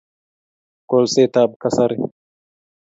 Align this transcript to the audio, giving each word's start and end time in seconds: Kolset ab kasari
Kolset 0.89 1.33
ab 1.41 1.51
kasari 1.61 1.97